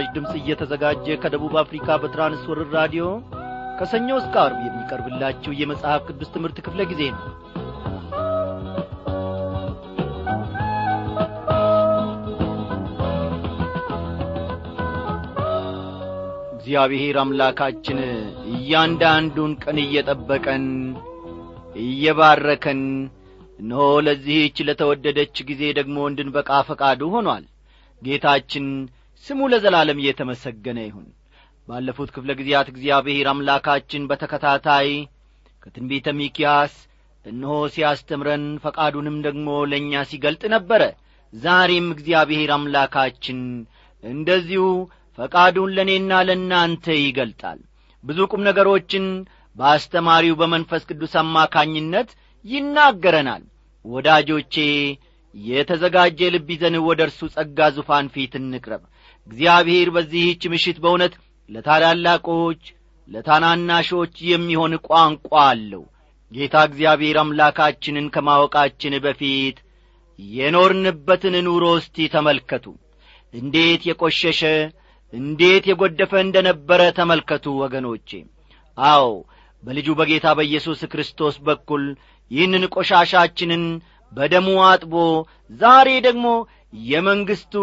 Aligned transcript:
ለምሥራች 0.00 0.14
ድምፅ 0.14 0.32
እየተዘጋጀ 0.38 1.06
ከደቡብ 1.22 1.54
አፍሪካ 1.62 1.86
በትራንስወርር 2.02 2.68
ራዲዮ 2.76 3.04
ከሰኞ 3.78 4.08
እስከ 4.20 4.34
አርብ 4.42 4.58
የሚቀርብላችሁ 4.66 5.52
የመጽሐፍ 5.58 6.00
ቅዱስ 6.08 6.28
ትምህርት 6.34 6.58
ክፍለ 6.66 6.80
ጊዜ 6.90 7.02
ነው። 7.14 7.24
እግዚአብሔር 16.54 17.18
አምላካችን 17.22 18.00
እያንዳንዱን 18.54 19.52
ቀን 19.64 19.80
እየጠበቀን 19.84 20.64
እየባረከን 21.84 22.82
እነሆ 23.58 23.82
ለዚህች 24.06 24.56
ለተወደደች 24.68 25.36
ጊዜ 25.50 25.62
ደግሞ 25.78 25.98
እንድንበቃ 26.10 26.60
ፈቃዱ 26.68 27.10
ሆኗል። 27.14 27.44
ጌታችን 28.02 28.66
ስሙ 29.26 29.40
ለዘላለም 29.52 29.98
እየተመሰገነ 30.02 30.78
ይሁን። 30.86 31.08
ባለፉት 31.68 32.10
ክፍለ 32.14 32.30
ጊዜያት 32.38 32.68
እግዚአብሔር 32.72 33.26
አምላካችን 33.32 34.06
በተከታታይ 34.10 34.88
ከትንቢተ 35.62 36.06
ሚኪያስ 36.20 36.74
እነሆ 37.26 37.54
ሲያስተምረን 37.74 38.44
ፈቃዱንም 38.62 39.16
ደግሞ 39.26 39.48
ለእኛ 39.70 40.02
ሲገልጥ 40.10 40.42
ነበረ። 40.54 40.82
ዛሬም 41.32 41.86
እግዚአብሔር 41.94 42.50
አምላካችን 42.56 43.40
እንደዚሁ 44.02 44.64
ፈቃዱን 45.18 45.74
ለእኔና 45.76 46.12
ለእናንተ 46.28 46.86
ይገልጣል። 47.00 47.58
ብዙ 48.04 48.18
ቁም 48.32 48.42
ነገሮችን 48.48 49.06
በአስተማሪው 49.56 50.34
በመንፈስ 50.40 50.82
ቅዱስ 50.90 51.14
አማካኝነት 51.22 52.10
ይናገረናል። 52.44 53.42
ወዳጆቼ 53.84 54.54
የተዘጋጀ 55.34 56.20
ልብ 56.34 56.48
ይዘን 56.54 56.76
ወደ 56.86 57.00
እርሱ 57.06 57.20
ጸጋ 57.34 57.68
ዙፋን 57.76 58.06
ፊት 58.14 58.32
እንቅረብ 58.40 58.82
እግዚአብሔር 59.26 59.88
በዚህች 59.94 60.42
ምሽት 60.52 60.78
በእውነት 60.82 61.14
ለታላላቆች 61.50 62.62
ለታናናሾች 63.08 64.14
የሚሆን 64.30 64.72
ቋንቋ 64.88 65.30
አለው። 65.46 65.82
ጌታ 66.32 66.56
እግዚአብሔር 66.68 67.16
አምላካችንን 67.22 68.06
ከማወቃችን 68.14 68.94
በፊት 69.04 69.56
የኖርንበትን 70.18 71.34
ኑሮ 71.46 71.66
እስቲ 71.80 72.06
ተመልከቱ። 72.14 72.66
እንዴት 73.34 73.82
የቈሸሸ 73.88 74.42
እንዴት 75.12 75.64
የጐደፈ 75.68 76.12
እንደ 76.24 76.36
ነበረ 76.48 76.82
ተመልከቱ 76.98 77.46
ወገኖቼ። 77.62 78.10
አዎ 78.78 79.06
በልጁ 79.62 79.88
በጌታ 79.98 80.26
በኢየሱስ 80.38 80.80
ክርስቶስ 80.92 81.36
በኩል 81.46 81.82
ይህንን 82.30 82.64
ቆሻሻችንን 82.74 83.64
በደሙ 84.12 84.48
አጥቦ 84.66 84.94
ዛሬ 85.60 85.88
ደግሞ 86.06 86.26
የመንግሥቱ 86.86 87.54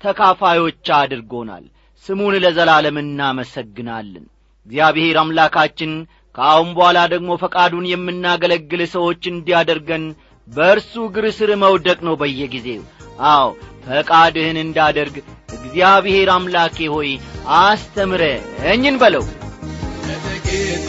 ተካፋዮች 0.00 0.86
አድርጎናል። 0.96 1.64
ስሙን 2.04 2.34
ለዘላለም 2.42 2.96
እናመሰግናለን። 3.02 4.24
እግዚአብሔር 4.66 5.16
አምላካችን 5.22 5.92
ከአሁን 6.34 6.70
በኋላ 6.76 6.98
ደግሞ 7.12 7.30
ፈቃዱን 7.42 7.84
የምናገለግል 7.90 8.82
ሰዎች 8.94 9.22
እንዲያደርገን 9.30 10.04
በእርሱ 10.48 10.92
እግር 11.06 11.26
ስር 11.38 11.50
መውደቅ 11.62 11.98
ነው 12.08 12.14
በየጊዜው። 12.20 12.82
አዎ 13.30 13.46
ፈቃድህን 13.86 14.58
እንዳደርግ 14.62 15.16
እግዚአብሔር 15.58 16.28
አምላኬ 16.34 16.76
ሆይ 16.94 17.10
አስተምረኝን 17.60 18.96
በለው። 19.02 19.24
ለጥቂት 20.08 20.86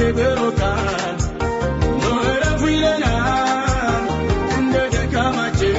ኑ 0.00 0.02
ዕረፉ 2.24 2.60
ይለናል። 2.72 4.04
እንደ 4.58 4.74
ድካማችን 4.92 5.76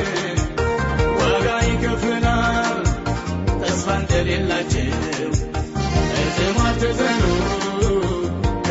ዋጋ 1.20 1.48
ይከፍለናል። 1.68 2.80
ተስፋ 3.62 3.88
እንደሌላቸው 4.00 4.90
እርዝም 6.16 6.58
አትዘኑ። 6.66 7.24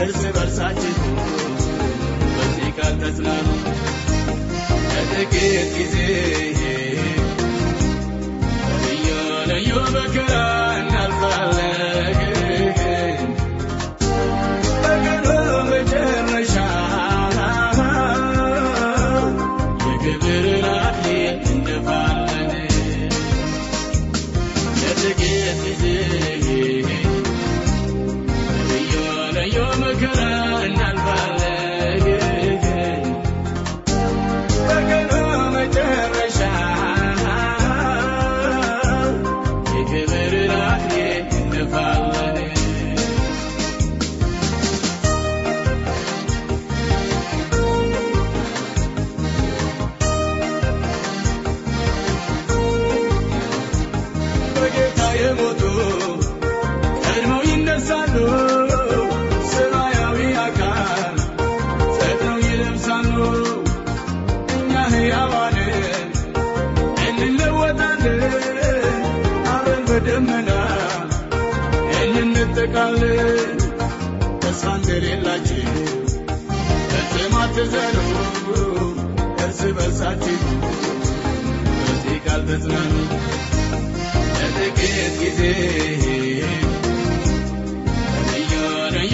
እርስ 0.02 0.20
በርሳችሁ 0.36 0.98
በዚህ 2.36 2.68
ቃል 2.78 2.94
ተጽናኑ። 3.02 3.48
ለጥቂት 4.92 5.32
ጊዜ 5.78 5.96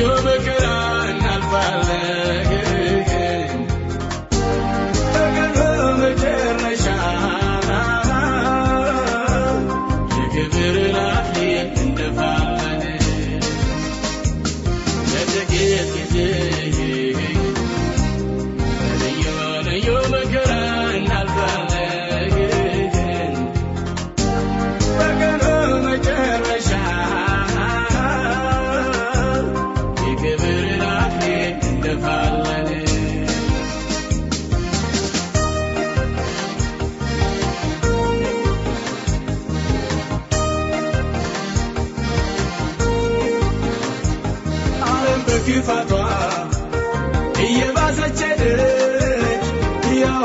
ቃል 0.04 0.24
ተጽናኑ 0.24 0.73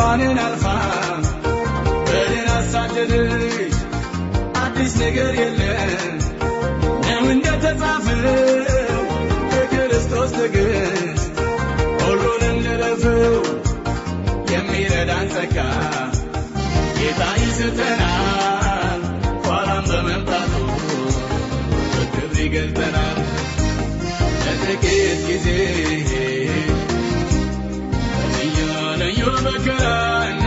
ሕያዋንን 0.01 0.37
አልፋ 0.41 0.65
በድን 2.05 2.45
አሳደደች 2.51 3.73
አዲስ 4.61 4.93
ነገር 4.99 5.33
የለም። 5.39 6.13
ነው 7.05 7.23
እንደተጻፈው 7.33 8.21
በክርስቶስ 9.51 10.31
ትዕግስት 10.37 11.35
ሁሉን 12.01 12.43
እንለፈው 12.49 13.35
የሚረዳን 14.53 15.27
ጸጋ። 15.35 15.57
ጌታ 16.99 17.21
ይሰጠናል 17.41 19.03
ኋላም 19.47 19.85
በመምጣቱ 19.91 20.53
በክብር 21.91 22.37
ይገልጠናል። 22.45 23.19
ለጥቂት 24.45 25.21
ጊዜ 25.29 25.47
i'm 29.39 29.47
a 29.47 29.59
again. 29.61 30.38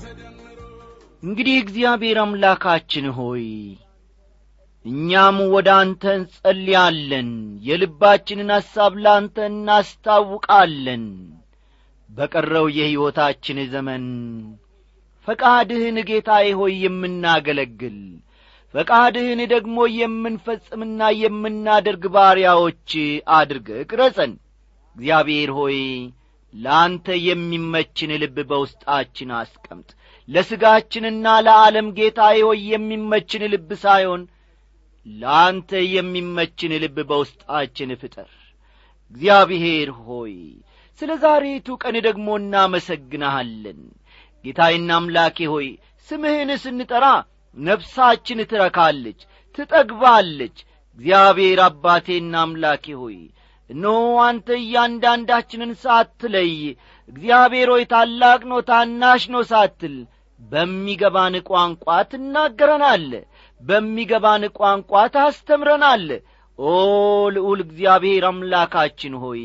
ተደምሮ 0.00 0.58
እንግዲህ 1.22 1.56
እግዚአብሔር 1.62 2.18
አምላካችን 2.22 3.06
ሆይ 3.16 3.44
እኛም 4.84 5.38
ወደ 5.54 5.68
አንተ 5.80 6.02
እንጸልያለን። 6.18 7.30
የልባችንን 7.68 8.50
ሐሳብ 8.56 8.92
ለአንተ 9.04 9.36
እናስታውቃለን። 9.50 11.04
በቀረው 12.10 12.66
የሕይወታችን 12.76 13.58
ዘመን 13.72 14.04
ፈቃድህን 15.28 15.96
ጌታዬ 16.10 16.48
ሆይ 16.60 16.74
የምናገለግል 16.84 17.98
ፈቃድህን 18.74 19.40
ደግሞ 19.52 19.76
የምንፈጽምና 19.96 21.08
የምናደርግ 21.20 22.04
ባሪያዎች 22.14 22.92
አድርገ 23.36 23.68
ቅረጸን 23.90 24.32
እግዚአብሔር 24.96 25.50
ሆይ 25.58 25.78
ለአንተ 26.54 27.06
የሚመችን 27.24 28.10
ልብ 28.22 28.36
በውስጣችን 28.50 29.30
አስቀምጥ። 29.38 29.90
ለሥጋችንና 30.28 31.26
ለዓለም 31.46 31.88
ጌታዬ 31.98 32.38
ሆይ 32.46 32.60
የሚመችን 32.72 33.42
ልብ 33.52 33.70
ሳይሆን 33.82 34.22
ለአንተ 35.06 35.80
የሚመችን 35.94 36.72
ልብ 36.84 36.96
በውስጣችን 37.10 37.90
ፍጠር። 38.00 38.30
እግዚአብሔር 39.12 39.90
ሆይ 40.02 40.34
ስለ 41.02 41.12
ዛሬቱ 41.22 41.68
ቀን 41.82 41.96
ደግሞ 42.06 42.28
እናመሰግንሃለን። 42.40 43.80
ጌታዬና 44.44 44.90
አምላኬ 44.98 45.38
ሆይ 45.52 45.68
ስምህን 46.08 46.50
ስንጠራ 46.62 47.06
ነፍሳችን 47.56 48.40
ትረካለች 48.50 49.20
ትጠግባለች። 49.58 50.56
እግዚአብሔር 50.98 51.60
አባቴና 51.64 52.34
አምላኬ 52.44 52.94
ሆይ 53.00 53.16
እነሆ 53.70 53.94
አንተ 54.24 54.48
እያንዳንዳችንን 54.60 55.72
ሳትለይ 55.82 56.52
እግዚአብሔር 57.08 57.68
ሆይ 57.74 57.84
ታላቅ 57.92 58.40
ነው 58.50 58.60
ታናሽ 58.68 59.24
ነው 59.34 59.42
ሳትል 59.50 59.96
በሚገባን 60.40 61.36
ቋንቋ 61.48 61.86
ትናገረናለ 62.10 63.10
በሚገባን 63.60 64.44
ቋንቋ 64.58 65.02
ታስተምረናለ 65.14 66.08
ኦ 66.58 66.72
ልዑል 67.36 67.60
እግዚአብሔር 67.64 68.24
አምላካችን 68.28 69.14
ሆይ 69.24 69.42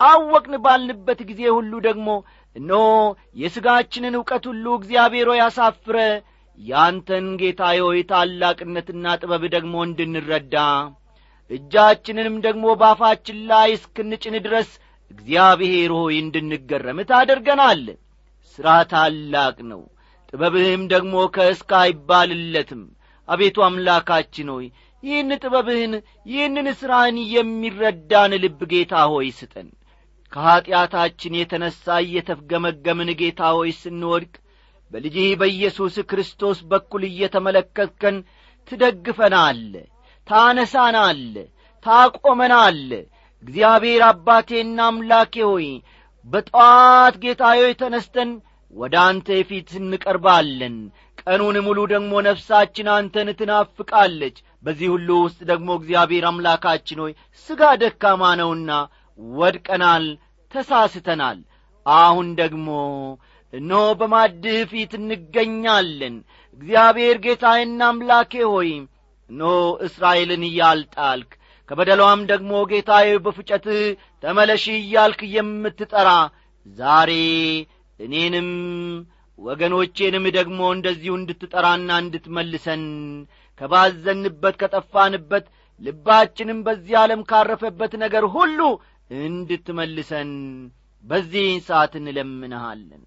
አወቅን 0.00 0.54
ባልንበት 0.64 1.20
ጊዜ 1.30 1.42
ሁሉ 1.56 1.72
ደግሞ 1.86 2.08
እነሆ 2.56 2.84
የሥጋችንን 3.40 4.16
ዕውቀት 4.18 4.44
ሁሉ 4.50 4.66
እግዚአብሔር 4.78 5.28
ሆይ 5.32 5.40
አሳፍረ 5.46 5.96
ያንተን 6.58 7.26
ጌታ 7.40 7.62
ታላቅነትና 8.10 9.06
ጥበብ 9.20 9.42
ደግሞ 9.54 9.74
እንድንረዳ 9.86 10.56
እጃችንንም 11.50 12.36
ደግሞ 12.46 12.74
ባፋችን 12.80 13.38
ላይ 13.50 13.68
እስክንጭን 13.76 14.36
ድረስ 14.46 14.70
እግዚአብሔር 15.10 15.92
ሆይ 15.98 16.16
እንድንገረም 16.22 16.98
ታደርገናል። 17.10 17.84
ሥራ 18.58 18.68
ታላቅ 18.90 19.56
ነው። 19.70 19.82
ጥበብህም 20.32 20.82
ደግሞ 20.92 21.14
ከእስከ 21.34 21.70
አይባልለትም 21.80 22.82
አቤቱ 23.28 23.56
አምላካችን 23.66 24.48
ሆይ 24.54 24.66
ይህን 25.02 25.30
ጥበብህን 25.42 25.92
ይህንን 26.30 26.68
ሥራህን 26.78 27.18
የሚረዳን 27.32 28.32
ልብ 28.42 28.60
ጌታ 28.72 29.02
ሆይ 29.12 29.28
ስጠን። 29.38 29.68
ከኀጢአታችን 30.32 31.38
የተነሣ 31.38 31.84
እየተፍገመገምን 32.04 33.10
ጌታ 33.20 33.42
ሆይ 33.56 33.70
ስንወድቅ 33.78 34.34
በልጅህ 34.92 35.28
በኢየሱስ 35.40 35.96
ክርስቶስ 36.10 36.58
በኩል 36.70 37.02
እየተመለከትከን 37.08 38.16
ትደግፈናል 38.70 39.60
ታነሳናል 40.28 41.22
ታቆመናል። 41.86 42.80
እግዚአብሔር 43.42 44.02
አባቴና 44.08 44.78
አምላኬ 44.88 45.34
ሆይ 45.48 45.66
በጠዋት 46.26 47.14
ጌታዬ 47.22 47.60
ተነስተን 47.80 48.30
ወደ 48.74 48.94
አንተ 49.04 49.28
ፊት 49.48 49.70
እንቀርባለን። 49.80 50.76
ቀኑን 51.22 51.56
ሙሉ 51.66 51.78
ደግሞ 51.92 52.12
ነፍሳችን 52.26 52.88
አንተን 52.94 53.28
ትናፍቃለች። 53.38 54.36
በዚህ 54.64 54.88
ሁሉ 54.94 55.08
ውስጥ 55.24 55.40
ደግሞ 55.50 55.68
እግዚአብሔር 55.78 56.24
አምላካችን 56.30 57.00
ሆይ 57.04 57.12
ሥጋ 57.48 57.62
ደካማ 57.82 58.22
ነውና 58.40 58.70
ወድቀናል 59.36 60.04
ተሳስተናል። 60.52 61.38
አሁን 61.86 62.28
ደግሞ 62.40 62.68
እነሆ 63.52 63.84
በማድህ 64.00 64.58
ፊት 64.70 64.92
እንገኛለን። 64.98 66.16
እግዚአብሔር 66.58 67.16
ጌታዬና 67.24 67.80
አምላኬ 67.90 68.32
ሆይ 68.50 68.70
እነሆ 69.30 69.52
እስራኤልን 69.86 70.42
እያልጣልክ 70.48 71.30
ከበደሏም 71.68 72.20
ደግሞ 72.30 72.50
ጌታዬ 72.70 73.08
በፉጨትህ 73.24 73.80
ተመለሺ 74.22 74.64
እያልክ 74.78 75.20
የምትጠራ 75.34 76.10
ዛሬ 76.78 77.12
እኔንም 77.98 78.48
ወገኖቼንም 79.38 80.24
ደግሞ 80.36 80.60
እንደዚሁ 80.76 81.12
እንድትጠራና 81.18 81.90
እንድትመልሰን 82.04 82.84
ከባዘንበት 83.60 84.54
ከጠፋንበት 84.60 85.46
ልባችንም 85.80 86.58
በዚህ 86.66 86.94
ዓለም 87.02 87.20
ካረፈበት 87.30 87.92
ነገር 88.04 88.24
ሁሉ 88.34 88.60
እንድትመልሰን 89.26 90.30
በዚህን 91.04 91.60
ሰዓት 91.68 91.92
እንለምንሃለን። 92.00 93.02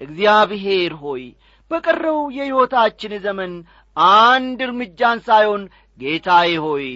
እግዚአብሔር 0.00 0.92
ሆይ 1.02 1.24
በቀረው 1.70 2.18
የሕይወታችን 2.36 3.12
ዘመን 3.26 3.52
አንድ 3.96 4.60
እርምጃን 4.66 5.18
ሳይሆን 5.26 5.62
ጌታዬ 5.98 6.52
ሆይ 6.64 6.86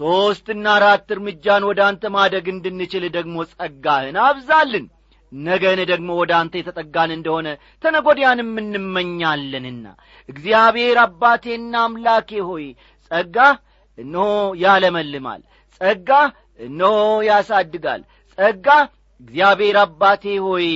ሦስትና 0.00 0.66
አራት 0.76 1.08
እርምጃን 1.14 1.62
ወደ 1.68 1.80
አንተ 1.88 2.04
ማደግ 2.14 2.46
እንድንችል 2.52 3.04
ደግሞ 3.16 3.36
ጸጋህን 3.52 4.16
አብዛልን። 4.24 4.86
ነገን 5.32 5.80
ደግሞ 5.90 6.08
ወደ 6.20 6.32
አንተ 6.38 6.54
የተጠጋን 6.58 7.10
እንደሆነ 7.14 7.46
ተነጐዲያንም 7.84 8.50
እንመኛለንና። 8.62 9.86
እግዚአብሔር 10.28 10.98
አባቴና 11.04 11.74
አምላኬ 11.84 12.30
ሆይ 12.48 12.66
ጸጋህ 13.10 13.56
እነሆ 13.98 14.28
ያለመልማል። 14.62 15.42
ጸጋህ 15.80 16.28
እነሆ 16.60 16.94
ያሳድጋል። 17.28 18.02
ጸጋህ 18.38 18.84
እግዚአብሔር 19.20 19.76
አባቴ 19.82 20.24
ሆይ 20.46 20.68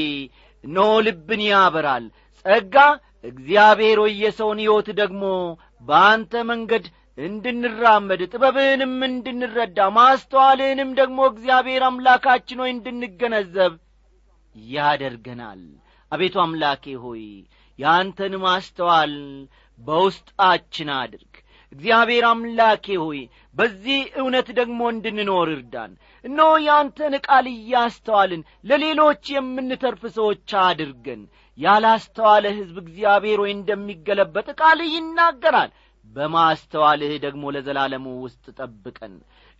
እነሆ 0.64 0.88
ልብን 1.06 1.42
ያበራል። 1.48 2.04
ጸጋ 2.46 2.76
እግዚአብሔር 3.24 3.98
ሆይ 4.02 4.12
ሕይወት 4.58 4.88
ደግሞ 5.00 5.22
በአንተ 5.80 6.42
መንገድ 6.48 6.86
እንድንራመድ 7.18 8.20
ጥበብህንም 8.32 8.96
እንድንረዳ 9.06 9.78
ማስተዋልህንም 9.96 10.90
ደግሞ 11.00 11.20
እግዚአብሔር 11.30 11.82
አምላካችን 11.88 12.60
ሆይ 12.62 12.70
እንድንገነዘብ 12.74 13.74
ያደርገናል። 14.56 15.62
አቤቱ 16.12 16.36
አምላኬ 16.44 16.84
ሆይ 17.02 17.24
ያንተን 17.78 18.34
ማስተዋል 18.44 19.12
በውስጣችን 19.78 20.88
አድርግ። 20.96 21.34
እግዚአብሔር 21.72 22.24
አምላኬ 22.28 22.86
ሆይ 23.02 23.20
በዚህ 23.56 24.00
እውነት 24.20 24.48
ደግሞ 24.58 24.80
እንድንኖር 24.92 25.48
እርዳን። 25.54 25.92
እነሆ 26.24 26.48
ያንተን 26.64 27.14
ቃል 27.26 27.46
እያስተዋልን 27.52 28.42
ለሌሎች 28.64 29.22
የምንተርፍ 29.34 30.02
ሰዎች 30.16 30.50
አድርገን 30.64 31.22
ያላስተዋለ 31.60 32.44
ሕዝብ 32.56 32.76
እግዚአብሔር 32.82 33.38
ሆይ 33.42 33.52
እንደሚገለበጥ 33.56 34.48
ቃልህ 34.60 34.90
ይናገራል። 34.94 35.70
በማስተዋልህ 36.06 37.12
ደግሞ 37.24 37.42
ለዘላለሙ 37.54 38.06
ውስጥ 38.22 38.44
ጠብቀን። 38.58 39.12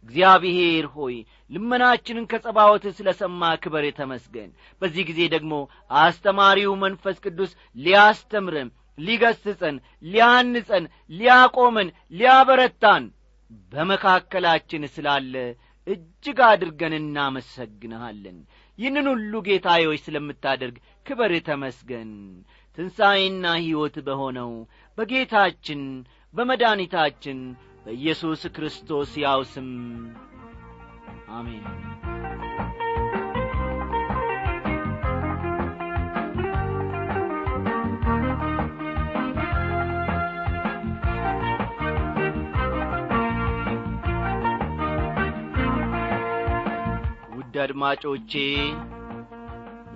እግዚአብሔር 0.04 0.84
ሆይ 0.94 1.16
ልመናችንን 1.50 2.28
ከጸባወት 2.30 2.84
ስለ 2.98 3.08
ሰማ 3.20 3.50
ክበር 3.62 3.84
የተመስገን። 3.86 4.50
በዚህ 4.82 5.04
ጊዜ 5.10 5.20
ደግሞ 5.34 5.52
አስተማሪው 6.00 6.72
መንፈስ 6.84 7.16
ቅዱስ 7.24 7.52
ሊያስተምረን 7.76 8.70
ሊገስጸን 8.98 9.76
ሊያንጸን 10.04 10.84
ሊያቆመን 11.12 11.88
ሊያበረታን 12.12 13.04
በመካከላችን 13.72 14.82
ስላለ 14.94 15.34
እጅግ 15.86 16.38
አድርገን 16.48 16.94
እናመሰግንሃለን። 16.98 18.38
ይህንን 18.78 19.06
ሁሉ 19.12 19.32
ጌታዬዎች 19.46 20.00
ስለምታደርግ 20.04 20.76
ክበር 21.10 21.32
ተመስገን። 21.46 22.10
ትንሣኤና 22.78 23.44
ሕይወት 23.58 23.96
በሆነው 24.06 24.52
በጌታችን 24.98 25.82
በመድኒታችን 26.34 27.38
በኢየሱስ 27.84 28.42
ክርስቶስ 28.56 29.12
ያው 29.22 29.40
ስም 29.52 29.68
አሜን። 31.32 31.64
ውድ 47.32 47.56
አድማጮቼ 47.62 48.32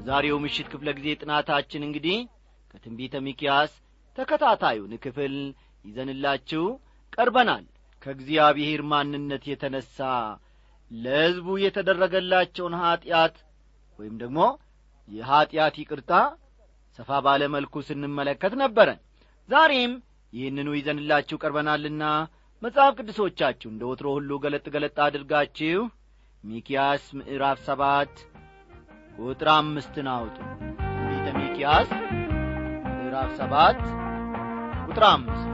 በዛሬው 0.04 0.38
ምሽት 0.42 0.66
ክፍለ 0.72 0.88
ጊዜ 0.96 1.08
ጥናታችን 1.20 1.82
እንግዲህ 1.86 2.16
ከትንቢተ 2.70 3.14
ሚኪያስ 3.26 3.70
ተከታታዩን 4.18 4.92
ክፍል 5.04 5.34
ይዘንላችሁ 5.84 6.64
ቀርበናል። 7.12 7.64
ከእግዚአብሔር 8.02 8.80
ማንነት 8.90 9.44
የተነሣ 9.50 9.96
ለሕዝቡ 10.90 11.56
የተደረገላቸውን 11.62 12.74
ኀጢአት 12.82 13.36
ወይም 13.98 14.14
ደግሞ 14.22 14.40
የኀጢአት 15.08 15.74
ይቅርታ 15.82 16.12
ሰፋ 16.98 17.20
ባለ 17.26 17.42
መልኩ 17.54 17.82
ስንመለከት 17.88 18.54
ነበረን። 18.62 19.00
ዛሬም 19.48 19.94
ይህንኑ 20.32 20.68
ይዘንላችሁ 20.78 21.38
ቀርበናልና 21.42 22.04
መጽሐፍ 22.62 22.92
ቅዱሶቻችሁ 22.98 23.68
እንደ 23.72 23.84
ወትሮ 23.90 24.08
ሁሉ 24.18 24.40
ገለጥ 24.44 24.66
ገለጥ 24.74 24.96
አድርጋችሁ 25.06 25.80
ሚኪያስ 26.44 27.04
ምዕራፍ 27.18 27.58
ሰባት 27.66 28.14
ቁጥር 29.18 29.48
አምስትን 29.54 30.08
አውጡ። 30.12 30.36
ቤተ 31.04 31.26
ሚኪያስ 31.38 31.90
ምዕራፍ 32.88 33.30
ሰባት 33.40 33.80
ቁጥር 34.84 35.04
አምስት። 35.10 35.50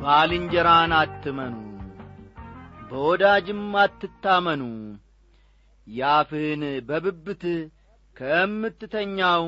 ባልንጀራን 0.00 0.92
አትመኑ 0.98 1.54
በወዳጅም 2.90 3.62
አትታመኑ 3.80 4.62
ያፍህን 5.86 6.62
በብብት 6.88 7.42
ከምትተኛው 8.18 9.42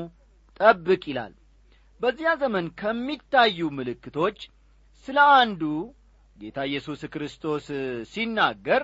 ጠብቅ 0.59 1.03
ይላል። 1.09 1.33
በዚያ 2.01 2.31
ዘመን 2.41 2.65
ከሚታዩ 2.79 3.59
ምልክቶች 3.77 4.37
ስለ 5.07 5.17
አንዱ 5.39 5.61
ጌታ 6.35 6.59
ኢየሱስ 6.69 7.01
ክርስቶስ 7.13 7.65
ሲናገር 8.11 8.83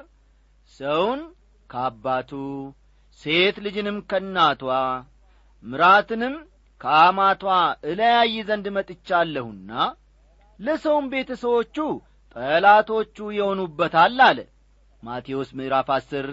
ሰውን 0.74 1.22
ከአባቱ 1.70 2.32
ሴት 3.20 3.56
ልጅንም 3.66 3.98
ከናቷ 4.10 4.64
ምራትንም 5.64 6.36
ከአማቷ 6.82 7.44
እለያይ 7.90 8.36
ዘንድ 8.50 8.66
መጥቻለሁና 8.76 9.72
ለሰውም 10.60 11.06
ቤተሰዎቹ 11.14 11.78
ጠላቶቹ 12.36 13.18
የሆኑበታል 13.38 14.20
አለ። 14.28 14.40
ማቴዎስ 15.04 15.50
ምዕራፍ 15.58 15.90
አስር 15.96 16.28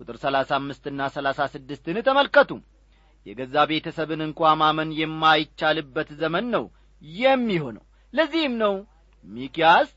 ቁጥር 0.00 0.16
ሰላሳ 0.24 0.50
አምስትና 0.58 1.00
ሰላሳ 1.14 1.40
ስድስትን 1.54 1.98
ተመልከቱ 2.08 2.50
የገዛ 3.26 3.54
ቤተሰብን 3.70 4.20
እንኳ 4.26 4.50
ማመን 4.60 4.90
የማይቻልበት 4.98 6.10
ዘመን 6.20 6.46
ነው 6.54 6.64
የሚሆነው። 7.02 7.84
ለዚህም 8.14 8.54
ነው 8.62 8.74
ሚኪያስ 9.26 9.88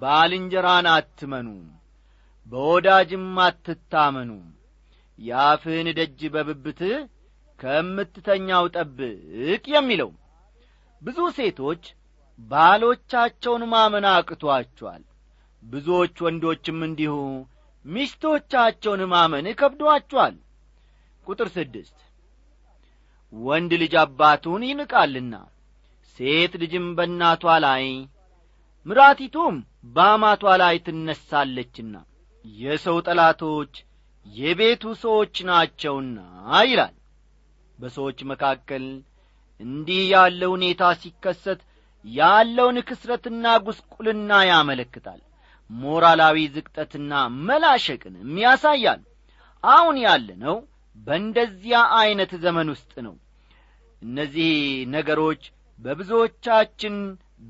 ባልንጀራን 0.00 0.86
አትመኑ 0.92 1.48
በወዳጅም 2.46 3.26
አትታመኑ 3.44 4.30
የአፍህን 5.18 5.88
ደጅ 5.98 6.20
በብብትህ 6.34 6.96
ከምትተኛው 7.60 8.64
ጠብቅ 8.76 9.64
የሚለው። 9.74 10.10
ብዙ 11.02 11.18
ሴቶች 11.36 11.84
ባሎቻቸውን 12.40 13.62
ማመን 13.72 14.06
አቅቶአቸዋል 14.12 15.02
ብዙዎች 15.62 16.16
ወንዶችም 16.24 16.80
እንዲሁ 16.88 17.14
ሚስቶቻቸውን 17.84 19.02
ማመን 19.12 19.46
ከብዶአቸዋል 19.60 20.34
ቁጥር 21.26 21.48
ስድስት 21.56 21.98
ወንድ 23.34 23.72
ልጅ 23.82 23.94
አባቱን 24.02 24.62
ይንቃልና 24.68 25.34
ሴት 26.16 26.52
ልጅም 26.62 26.86
በእናቷ 26.96 27.44
ላይ 27.64 27.84
ምራቲቱም 28.86 29.56
በአማቷ 29.94 30.42
ላይ 30.62 30.76
ትነሳለችና 30.86 31.94
የሰው 32.44 32.96
ጠላቶች 33.06 33.72
የቤቱ 34.26 34.84
ሰዎች 35.02 35.34
ናቸውና 35.48 36.18
ይላል። 36.64 36.94
በሰዎች 37.78 38.18
መካከል 38.30 38.84
እንዲህ 39.60 40.02
ያለ 40.12 40.42
ሁኔታ 40.54 40.82
ሲከሰት 41.00 41.60
ያለውን 42.04 42.78
ክስረትና 42.88 43.46
ጉስቁልና 43.66 44.30
ያመለክታል። 44.50 45.20
ሞራላዊ 45.70 46.38
ዝቅጠትና 46.54 47.12
መላሸቅንም 47.46 48.32
ያሳያል። 48.44 49.02
አሁን 49.64 49.96
ያለነው 50.06 50.56
በእንደዚያ 50.96 51.76
ዐይነት 51.98 52.32
ዘመን 52.44 52.68
ውስጥ 52.74 52.92
ነው 53.06 53.14
እነዚህ 54.02 54.52
ነገሮች 54.94 55.42
በብዙዎቻችን 55.78 56.96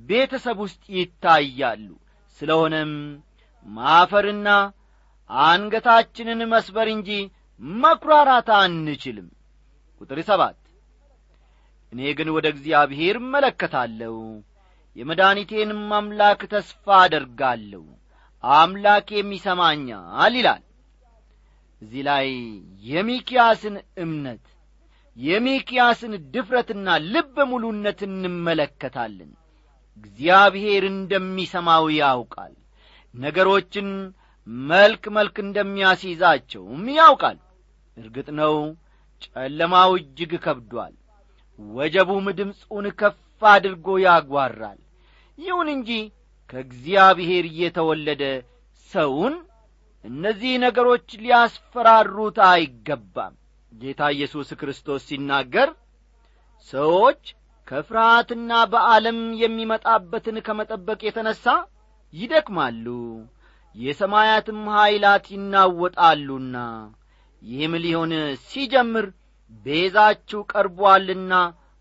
ቤተሰብ 0.06 0.58
ውስጥ 0.64 0.84
ይታያሉ። 0.96 1.88
ስለሆነም 2.40 2.92
ማፈርና 3.66 4.48
አንገታችንን 5.30 6.40
መስበር 6.52 6.88
እንጂ 6.94 7.10
መኵራራት 7.80 8.48
አንችልም። 8.56 9.28
ቁጥር 10.00 10.18
ሰባት 10.28 10.58
እኔ 11.92 12.00
ግን 12.18 12.28
ወደ 12.36 12.46
እግዚአብሔር 12.54 13.16
እመለከታለሁ። 13.20 14.16
የመድኃኒቴንም 14.96 15.84
አምላክ 15.98 16.40
ተስፋ 16.52 16.84
አደርጋለሁ። 17.02 17.84
አምላኬም 18.44 19.28
ይሰማኛል 19.36 20.34
ይላል። 20.38 20.62
እዚህ 21.82 22.02
ላይ 22.08 22.26
የሚኪያስን 22.86 23.76
እምነት 24.04 24.44
የሚኪያስን 25.16 26.12
ድፍረትና 26.34 26.86
ልበ 27.12 27.36
ሙሉነት 27.50 28.00
እንመለከታለን። 28.08 29.30
እግዚአብሔር 29.98 30.84
እንደሚሰማው 30.90 31.84
ያውቃል። 31.98 32.54
ነገሮችን 33.14 33.88
መልክ 34.68 35.04
መልክ 35.16 35.36
እንደሚያስይዛቸውም 35.44 36.82
ያውቃል። 36.98 37.38
እርግጥ 37.96 38.28
ነው 38.40 38.54
ጨለማው 39.22 39.92
እጅግ 40.00 40.32
ከብዷል። 40.44 40.94
ወጀቡም 41.58 42.26
ድምፁን 42.38 42.86
ከፍ 43.00 43.20
አድርጎ 43.48 43.86
ያጓራል። 44.04 44.80
ይሁን 45.38 45.68
እንጂ 45.74 45.90
ከእግዚአብሔር 46.50 47.44
እየተወለደ 47.50 48.22
ሰውን 48.90 49.34
እነዚህ 50.04 50.52
ነገሮች 50.64 51.08
ሊያስፈራሩት 51.22 52.38
አይገባም 52.48 53.34
ጌታ 53.74 54.02
ኢየሱስ 54.14 54.48
ክርስቶስ 54.60 55.02
ሲናገር 55.08 55.68
ሰዎች 56.68 57.22
ከፍርሃትና 57.68 58.50
በዓለም 58.72 59.18
የሚመጣበትን 59.42 60.36
ከመጠበቅ 60.46 61.00
የተነሣ 61.04 61.44
ይደክማሉ 62.14 62.86
የሰማያትም 63.74 64.60
ኀይላት 64.74 65.26
ይናወጣሉና። 65.34 66.56
ይህም 67.42 67.72
ሊሆን 67.84 68.12
ሲጀምር 68.46 69.06
ቤዛችሁ 69.64 70.40
ቀርቦአልና 70.52 71.32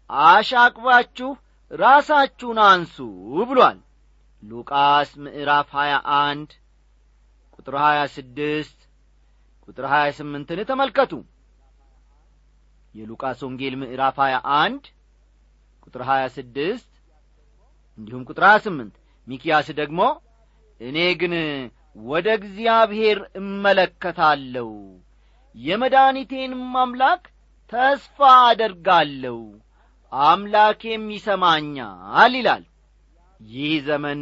አሻቅባችሁ 0.09 1.29
ራሳችሁን 1.71 2.59
አንሱ 2.69 2.95
ብሏል። 3.49 3.77
ሉቃስ 4.43 5.11
ምዕራፍ 5.23 5.69
ሀያ 5.77 5.93
አንድ 6.19 6.49
ቁጥር 7.55 7.75
ሀያ 7.83 7.99
ስድስት 8.15 8.79
ቁጥር 9.67 9.85
ሀያ 9.93 10.07
ስምንትን 10.17 10.59
ተመልከቱ 10.71 11.11
የሉቃስ 12.95 13.39
ወንጌል 13.45 13.75
ምዕራፍ 13.81 14.17
ሀያ 14.23 14.35
አንድ 14.57 14.83
ቁጥር 15.85 16.01
ሀያ 16.09 16.23
ስድስት 16.35 16.89
እንዲሁም 17.97 18.25
ቁጥር 18.29 18.43
ሀያ 18.47 18.57
ስምንት 18.65 18.95
ሚኪያስ 19.27 19.67
ደግሞ 19.79 20.01
እኔ 20.81 20.97
ግን 21.21 21.33
ወደ 22.05 22.27
እግዚአብሔር 22.39 23.19
እመለከታለሁ 23.39 24.69
የመድኃኒቴንም 25.55 26.63
አምላክ 26.83 27.23
ተስፋ 27.71 28.17
አደርጋለሁ 28.47 29.37
አምላኬም 30.11 31.05
ይሰማኛል 31.15 32.33
ይላል። 32.39 32.63
ይህ 33.39 33.73
ዘመን 33.87 34.21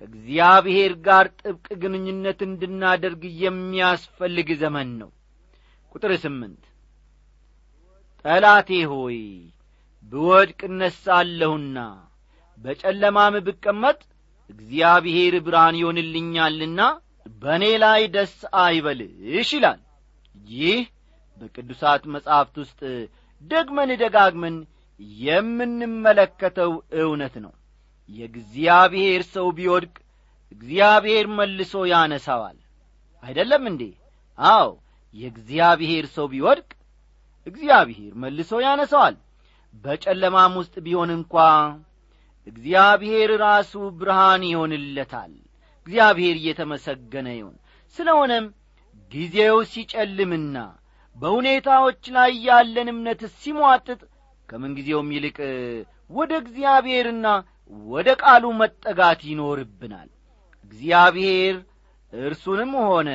ከእግዚአብሔር 0.00 0.92
ጋር 1.06 1.26
ጥብቅ 1.40 1.66
ግንኙነት 1.82 2.40
እንድናደርግ 2.46 3.22
የሚያስፈልግ 3.42 4.48
ዘመን 4.62 4.90
ነው። 5.00 5.10
ቁጥር 5.92 6.12
ስምንት 6.24 6.62
ጠላቴ 8.24 8.70
ሆይ 8.90 9.18
ብወድቅ 10.12 10.60
እነሳለሁና 10.68 11.78
በጨለማም 12.58 13.34
ብቀመጥ 13.46 13.98
እግዚአብሔር 14.50 15.34
ብርሃን 15.46 15.76
ይሆንልኛልና 15.80 16.80
በእኔ 17.36 17.64
ላይ 17.82 18.02
ደስ 18.14 18.34
አይበልሽ 18.62 19.50
ይላል። 19.56 19.80
ይህ 20.54 20.80
በቅዱሳት 21.36 22.02
መጻሕፍት 22.14 22.56
ውስጥ 22.62 22.80
ደግመን 23.42 23.90
ደጋግመን 24.02 24.56
የምንመለከተው 25.24 26.72
እውነት 27.00 27.34
ነው። 27.44 27.52
የእግዚአብሔር 28.08 29.22
ሰው 29.34 29.46
ቢወድቅ 29.58 29.94
እግዚአብሔር 30.52 31.26
መልሶ 31.38 31.74
ያነሳዋል። 31.92 32.58
አይደለም 33.22 33.64
እንዴ? 33.70 33.82
አዎ 34.38 34.68
የእግዚአብሔር 35.14 36.04
ሰው 36.16 36.26
ቢወድቅ 36.32 36.68
እግዚአብሔር 37.46 38.12
መልሶ 38.22 38.50
ያነሳዋል። 38.64 39.16
በጨለማም 39.74 40.54
ውስጥ 40.60 40.74
ቢሆን 40.84 41.10
እንኳ 41.16 41.34
እግዚአብሔር 42.46 43.30
ራሱ 43.42 43.72
ብርሃን 43.98 44.42
ይሆንለታል። 44.50 45.32
እግዚአብሔር 45.86 46.36
እየተመሰገነ 46.40 47.28
ይሁን። 47.36 47.56
ስለሆነም 47.96 48.46
ጊዜው 49.12 49.56
ሲጨልምና 49.72 50.56
በሁኔታዎች 51.16 52.02
ላይ 52.16 52.32
ያለን 52.46 52.88
እምነት 52.92 53.20
ሲሟጥጥ 53.36 54.00
ከምንጊዜውም 54.48 55.10
ይልቅ 55.14 55.36
ወደ 56.10 56.32
እግዚአብሔርና 56.42 57.26
ወደ 57.88 58.08
ቃሉ 58.22 58.44
መጠጋት 58.60 59.20
ይኖርብናል። 59.30 60.08
እግዚአብሔር 60.64 61.54
እርሱንም 62.12 62.72
ሆነ 62.84 63.08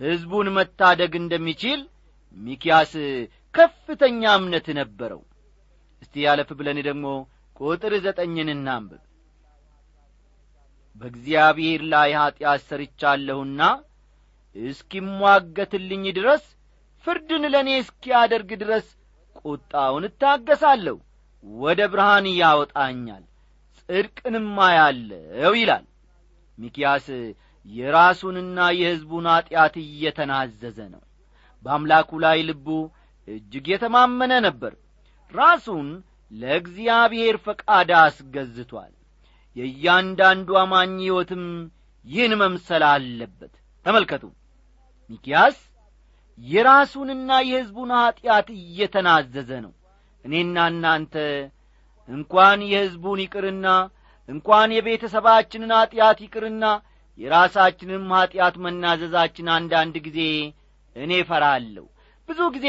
ሕዝቡን 0.00 0.48
መታደግ 0.56 1.12
እንደሚችል 1.20 1.80
ሚኪያስ 2.36 2.92
ከፍተኛ 3.54 4.22
እምነት 4.38 4.66
ነበረው። 4.78 5.20
እስቲ 6.02 6.14
ያለፍ 6.24 6.50
ብለን 6.58 6.78
ደግሞ 6.88 7.06
ቁጥር 7.60 7.92
ዘጠኝን 8.04 8.48
እናንብብ። 8.54 9.02
በእግዚአብሔር 10.96 11.80
ላይ 11.92 12.10
ኀጢአት 12.18 12.60
ሰርቻለሁና 12.68 13.60
እስኪሟገትልኝ 14.56 16.04
ድረስ 16.16 16.44
ፍርድን 17.06 17.44
ለእኔ 17.52 17.70
እስኪያደርግ 17.82 18.50
ድረስ 18.62 18.86
ቁጣውን 19.42 20.04
እታገሳለሁ። 20.08 20.96
ወደ 21.44 21.80
ብርሃን 21.92 22.26
ያወጣኛል 22.38 23.24
ጽድቅንም 23.80 24.48
አያለው 24.64 25.52
ይላል። 25.58 25.84
ሚኪያስ 26.58 27.06
የራሱንና 27.66 28.58
የሕዝቡን 28.78 29.26
ኀጢአት 29.32 29.74
እየተናዘዘ 29.84 30.78
ነው። 30.94 31.02
በአምላኩ 31.64 32.10
ላይ 32.24 32.38
ልቡ 32.48 32.66
እጅግ 33.28 33.66
የተማመነ 33.72 34.32
ነበር። 34.46 34.72
ራሱን 35.32 35.88
ለእግዚአብሔር 36.30 37.36
ፈቃድ 37.44 37.90
አስገዝቷል። 38.00 38.92
የእያንዳንዱ 39.56 40.48
አማኝ 40.62 40.94
ሕይወትም 41.00 41.44
ይህን 42.06 42.32
መምሰል 42.42 42.82
አለበት። 42.90 43.52
ተመልከቱ። 43.86 44.24
ሚኪያስ 45.10 45.56
የራሱንና 46.38 47.30
የሕዝቡን 47.46 47.92
ኀጢአት 47.98 48.48
እየተናዘዘ 48.58 49.50
ነው። 49.64 49.72
እኔና 50.24 50.66
እናንተ 50.72 51.14
እንኳን 52.08 52.60
የሕዝቡን 52.70 53.20
ይቅርና 53.24 53.66
እንኳን 54.28 54.70
የቤተሰባችንን 54.76 55.72
ኀጢአት 55.76 56.18
ይቅርና 56.24 56.64
የራሳችንም 57.18 58.04
ኀጢአት 58.16 58.56
መናዘዛችን 58.64 59.46
አንዳንድ 59.54 59.94
ጊዜ 60.06 60.20
እኔ 60.96 61.12
ፈራለሁ 61.28 61.84
ብዙ 62.28 62.40
ጊዜ 62.56 62.66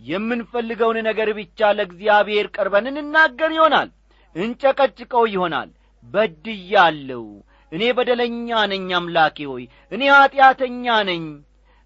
የምንፈልገውን 0.00 0.98
ነገር 1.08 1.28
ብቻ 1.38 1.68
ለእግዚአብሔር 1.76 2.46
ቀርበን 2.56 2.86
እንናገር 2.92 3.50
ይሆናል። 3.56 3.88
እንጨቀጭቀው 4.36 5.24
ይሆናል። 5.32 5.68
በድያለሁ። 6.04 7.24
እኔ 7.72 7.82
በደለኛ 7.96 8.58
ነኝ 8.72 8.88
አምላኬ 8.98 9.38
ሆይ። 9.50 9.64
እኔ 9.92 10.02
ኀጢአተኛ 10.14 10.86
ነኝ። 11.08 11.24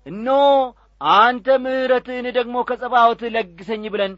እኖ 0.07 0.29
አንተ 1.01 1.47
ምሕረትህን 1.65 2.27
ደግሞ 2.37 2.57
ከጸባዖት 2.69 3.23
ለግሰኝ 3.35 3.85
ብለን 3.95 4.15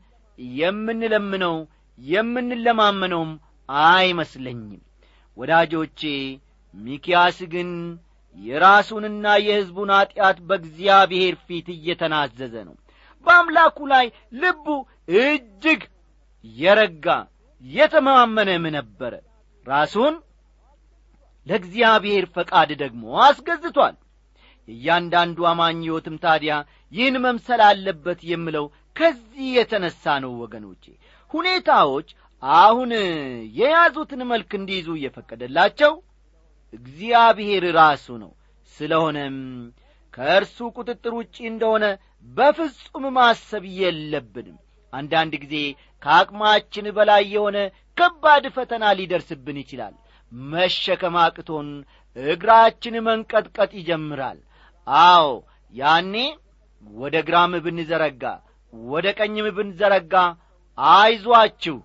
የምንለምነው 0.59 1.57
የምንለማመነውም 1.99 3.33
አይመስለኝም። 3.69 4.81
ወዳጆቼ 5.37 6.01
ሚኪያስ 6.75 7.39
ግን 7.53 7.71
የራሱንና 8.37 9.25
የሕዝቡን 9.43 9.91
ኀጢአት 9.97 10.39
በእግዚአብሔር 10.49 11.35
ፊት 11.47 11.67
እየተናዘዘ 11.75 12.55
ነው 12.69 12.77
በአምላኩ 13.27 13.79
ላይ 13.93 14.07
ልቡ 14.41 14.67
እጅግ 15.19 15.83
የረጋ 16.45 17.07
የተማመነም 17.63 18.65
ነበረ። 18.77 19.13
ራሱን 19.67 20.15
ለእግዚአብሔር 21.47 22.25
ፈቃድ 22.35 22.71
ደግሞ 22.83 23.05
አስገዝቷል። 23.25 23.97
የእያንዳንዱ 24.69 25.39
አማኝ 25.51 25.79
ሕይወትም 25.85 26.17
ታዲያ 26.25 26.53
ይህን 26.93 27.17
መምሰል 27.25 27.61
አለበት 27.69 28.21
የምለው 28.31 28.67
ከዚህ 28.97 29.47
የተነሣ 29.57 30.05
ነው 30.25 30.33
ወገኖቼ። 30.43 30.85
ሁኔታዎች 31.35 32.09
አሁን 32.43 32.91
የያዙትን 33.59 34.23
መልክ 34.31 34.51
እንዲይዙ 34.59 34.89
እየፈቀደላቸው 34.97 35.93
እግዚአብሔር 36.73 37.65
ራሱ 37.79 38.07
ነው። 38.23 38.33
ስለሆነም 38.77 39.37
ከእርሱ 40.15 40.59
ቁጥጥር 40.77 41.13
ውጪ 41.19 41.37
እንደሆነ 41.51 41.85
በፍጹም 42.29 43.05
ማሰብ 43.17 43.65
የለብንም። 43.79 44.59
አንዳንድ 44.93 45.33
ጊዜ 45.43 45.57
ከአቅማችን 46.03 46.87
በላይ 46.97 47.23
የሆነ 47.35 47.59
ከባድ 47.97 48.45
ፈተና 48.57 48.85
ሊደርስብን 48.99 49.59
ይችላል። 49.63 49.95
መሸከም 50.53 51.17
አቅቶን 51.23 51.69
እግራችን 52.17 52.95
መንቀጥቀጥ 53.07 53.71
ይጀምራል። 53.79 54.39
አዎ 54.87 55.27
ያኔ 55.75 56.15
ወደ 56.85 57.17
ግራም 57.27 57.53
ብንዘረጋ 57.65 58.25
ወደ 58.73 59.07
ቀኝም 59.19 59.47
ብንዘረጋ 59.57 60.15
አይዟችሁ 60.79 61.77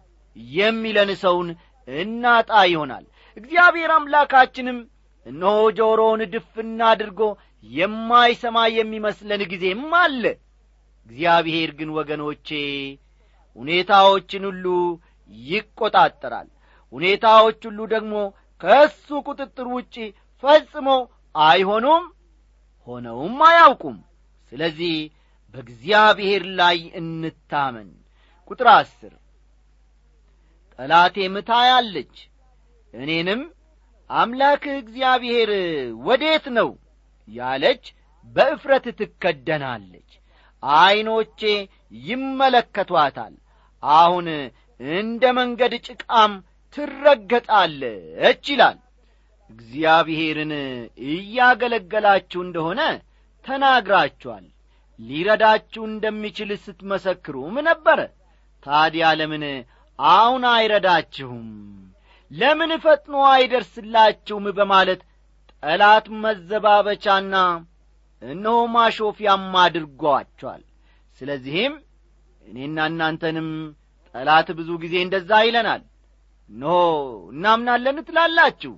የሚለን 0.53 1.09
ሰውን 1.23 1.49
እናጣ 1.87 2.51
ይሆናል። 2.71 3.05
እግዚአብሔር 3.37 3.91
አምላካችንም 3.97 4.77
እነሆ 5.25 5.55
ጆሮውን 5.77 6.21
ድፍና 6.33 6.79
አድርጎ 6.91 7.21
የማይሰማ 7.69 8.57
የሚመስለን 8.73 9.41
ጊዜም 9.51 9.83
አለ። 9.99 10.23
እግዚአብሔር 11.07 11.69
ግን 11.77 11.89
ወገኖቼ 11.97 12.47
ሁኔታዎችን 13.57 14.43
ሁሉ 14.49 14.65
ይቈጣጠራል 15.45 16.47
ሁኔታዎች 16.93 17.59
ሁሉ 17.67 17.79
ደግሞ 17.93 18.13
ከእሱ 18.61 19.07
ቁጥጥር 19.27 19.67
ውጪ 19.75 19.95
ፈጽሞ 20.43 20.87
አይሆኑም 21.35 22.03
ሆነውም 22.87 23.37
አያውቁም። 23.47 23.97
ስለዚህ 24.51 24.95
በእግዚአብሔር 25.53 26.43
ላይ 26.59 26.77
እንታመን። 26.99 27.89
ቁጥር 28.51 28.67
አስር 28.73 29.13
ጠላቴ 30.79 31.17
ምታያለች 31.35 32.15
እኔንም 32.93 33.41
አምላክህ 34.09 34.75
እግዚአብሔር 34.83 35.49
ወዴት 36.07 36.45
ነው 36.57 36.69
ያለች 37.27 37.83
በእፍረት 38.27 38.85
ትከደናለች። 38.99 40.09
ዐይኖቼ 40.63 41.41
ይመለከቷታል። 42.07 43.33
አሁን 43.83 44.27
እንደ 44.79 45.23
መንገድ 45.37 45.73
ጭቃም 45.87 46.33
ትረገጣለች 46.77 48.43
ይላል። 48.51 48.77
እግዚአብሔርን 49.49 50.53
እያገለገላችሁ 51.11 52.39
እንደሆነ 52.43 52.81
ተናግራችኋል። 53.45 54.45
ሊረዳችሁ 54.99 55.83
እንደሚችል 55.87 56.49
ስትመሰክሩም 56.63 57.55
ነበረ 57.67 57.99
ታዲያ 58.65 59.05
ለምን 59.19 59.43
አሁን 59.99 60.43
አይረዳችሁም? 60.49 61.45
ለምን 62.31 62.71
ፈጥኖ 62.83 63.15
አይደርስላችሁም 63.33 64.45
በማለት 64.57 65.01
ጠላት 65.63 66.05
መዘባበቻና 66.23 67.35
እነሆ 68.21 68.57
ማሾፊያም 68.73 69.45
አድርጓቸዋል። 69.63 70.61
ስለዚህም 71.21 71.73
እኔና 72.45 72.77
እናንተንም 72.91 73.49
ጠላት 74.15 74.47
ብዙ 74.59 74.69
ጊዜ 74.83 74.95
እንደዛ 75.05 75.31
ይለናል። 75.45 75.81
እነሆ 76.49 76.75
እናምናለን 77.31 77.97
ትላላችሁ። 78.07 78.73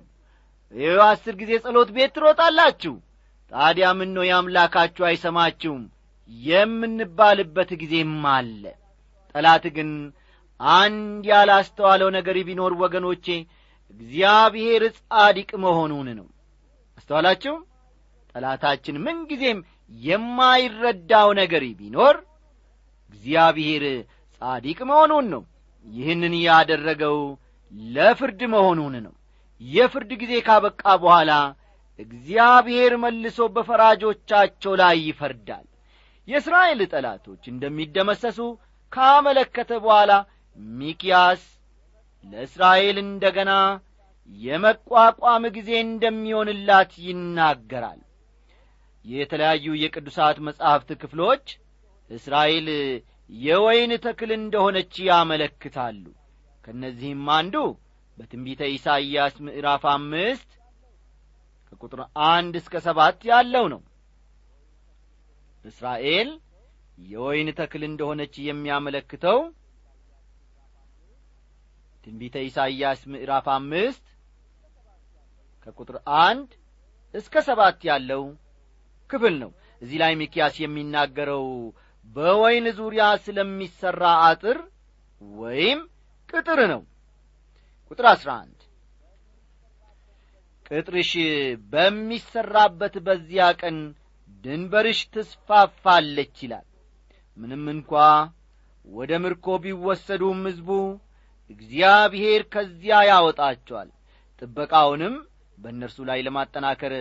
ይህ 0.72 0.98
አስር 1.06 1.34
ጊዜ 1.40 1.52
ጸሎት 1.64 1.90
ቤት 1.96 2.12
ትሮጣላችሁ። 2.16 2.94
ታዲያ 3.52 3.86
ምን 3.98 4.12
የአምላካችሁ 4.24 5.04
አይሰማችሁም? 5.06 5.82
የምንባልበት 6.30 7.70
ጊዜም 7.80 8.12
አለ። 8.32 8.62
ጠላት 9.34 9.64
ግን 9.76 9.90
አንድ 10.60 11.24
ያላስተዋለው 11.30 12.08
ነገር 12.18 12.36
ቢኖር 12.48 12.72
ወገኖቼ 12.82 13.26
እግዚአብሔር 13.94 14.82
ጻዲቅ 14.98 15.50
መሆኑን 15.64 16.08
ነው 16.18 16.26
አስተዋላችሁ 17.10 17.54
ጠላታችን 18.34 18.96
ምንጊዜም 19.04 19.60
የማይረዳው 20.02 21.28
ነገር 21.38 21.62
ቢኖር 21.78 22.16
እግዚአብሔር 23.12 23.84
ጻዲቅ 24.42 24.78
መሆኑን 24.90 25.26
ነው። 25.32 25.42
ይህንን 25.86 26.34
ያደረገው 26.42 27.16
ለፍርድ 27.94 28.40
መሆኑን 28.54 28.94
ነው። 29.06 29.14
የፍርድ 29.60 30.12
ጊዜ 30.22 30.32
ካበቃ 30.46 30.84
በኋላ 31.02 31.32
እግዚአብሔር 31.98 32.94
መልሶ 33.04 33.48
በፈራጆቻቸው 33.56 34.74
ላይ 34.82 34.96
ይፈርዳል። 35.08 35.66
የእስራኤል 36.28 36.80
ጠላቶች 36.92 37.42
እንደሚደመሰሱ 37.52 38.38
ካመለከተ 38.92 39.72
በኋላ 39.84 40.12
ሚኪያስ 40.78 41.42
ለእስራኤል 42.24 42.96
እንደ 43.04 43.24
ገና 43.36 43.52
የመቋቋም 44.28 45.44
ጊዜ 45.56 45.70
እንደሚሆንላት 45.86 46.92
ይናገራል። 47.06 48.00
የተለያዩ 49.04 49.66
የቅዱሳት 49.82 50.38
መጻሕፍት 50.46 50.90
ክፍሎች 51.02 51.44
እስራኤል 52.10 52.66
የወይን 53.40 53.92
ተክል 54.04 54.30
እንደሆነች 54.36 54.94
ያመለክታሉ። 55.08 56.04
ከእነዚህም 56.64 57.26
አንዱ 57.36 57.54
በትንቢተ 58.18 58.62
ኢሳይያስ 58.74 59.34
ምዕራፍ 59.46 59.84
አምስት 59.92 60.50
ከቁጥር 61.68 62.00
አንድ 62.30 62.54
እስከ 62.60 62.74
ሰባት 62.86 63.18
ያለው 63.30 63.66
ነው። 63.74 63.80
እስራኤል 65.64 66.30
የወይን 67.06 67.48
ተክል 67.58 67.82
እንደሆነች 67.88 68.34
የሚያመለክተው 68.46 69.38
ትንቢተ 72.04 72.36
ኢሳይያስ 72.48 73.00
ምዕራፍ 73.12 73.46
አምስት 73.54 74.04
ከቁጥር 75.66 75.96
አንድ 76.22 76.50
እስከ 77.14 77.34
ሰባት 77.48 77.78
ያለው 77.88 78.22
ክፍል 79.10 79.34
ነው። 79.42 79.50
እዚህ 79.82 79.98
ላይ 80.02 80.12
ሚኪያስ 80.20 80.54
የሚናገረው 80.62 81.46
በወይን 82.08 82.66
ዙሪያ 82.78 83.04
ስለሚሠራ 83.24 84.02
አጥር 84.26 84.58
ወይም 85.38 85.80
ቅጥር 86.28 86.60
ነው። 86.72 86.82
ቁጥር 87.90 88.06
አሥራ 88.10 88.30
አንድ 88.42 88.56
ቅጥርሽ 90.66 91.12
በሚሠራበት 91.72 92.96
በዚያ 93.06 93.44
ቀን 93.60 93.78
ድንበርሽ 94.44 95.00
ትስፋፋለች 95.14 96.36
ይላል። 96.44 96.66
ምንም 97.38 97.64
እንኳ 97.72 97.92
ወደ 98.90 99.12
ምርኮ 99.24 99.46
ቢወሰዱም 99.64 100.40
ሕዝቡ 100.48 100.68
እግዚአብሔር 101.50 102.42
ከዚያ 102.52 102.96
ያወጣቸዋል። 103.08 103.88
ጥበቃውንም 104.42 105.16
በእነርሱ 105.60 105.98
ላይ 106.08 106.20
ለማጠናከር 106.26 106.92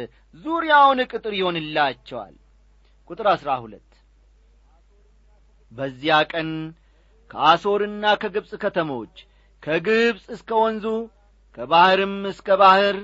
ዙሪያውን 0.46 1.00
ቅጥር 1.12 1.34
ይሆንላቸዋል። 1.40 2.36
ቁጥር 3.10 3.28
አሥራ 3.34 3.50
ሁለት 3.64 3.86
በዚያ 5.72 6.18
ቀን 6.32 6.50
ከአሦርና 7.32 8.04
ከግብፅ 8.22 8.52
ከተሞች 8.64 9.16
ከግብፅ 9.64 10.24
እስከ 10.36 10.50
ወንዙ 10.62 10.86
ከባሕርም 11.58 12.16
እስከ 12.32 12.58
ባሕር 12.62 12.98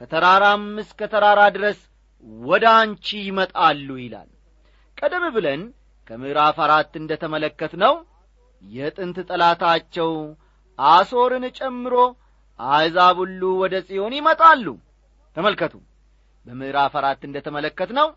ከተራራም 0.00 0.64
እስከ 0.82 1.00
ተራራ 1.12 1.40
ድረስ 1.56 1.78
ወደ 2.44 2.64
አንቺ 2.78 3.06
ይመጣሉ 3.26 3.88
ይላል። 4.02 4.28
ቀደም 4.98 5.24
ብለን 5.34 5.62
ከምዕራፍ 6.10 6.56
አራት 6.64 6.92
እንደ 7.00 7.12
ተመለከት 7.22 7.72
ነው 7.82 7.94
የጥንት 8.64 9.18
ጠላታቸው 9.28 10.10
አሦርን 10.78 11.44
ጨምሮ 11.58 11.94
አሕዛብ 12.58 13.16
ሁሉ 13.22 13.42
ወደ 13.62 13.74
ጽዮን 13.88 14.14
ይመጣሉ 14.18 14.64
ተመልከቱ። 15.38 15.74
በምዕራፍ 16.46 16.92
አራት 17.00 17.20
እንደ 17.26 17.36
ተመለከት 17.46 17.90
ነው 17.98 18.08